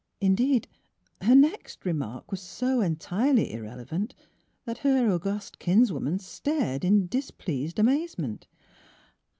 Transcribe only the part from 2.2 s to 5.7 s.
was so entirely irrelevant that her august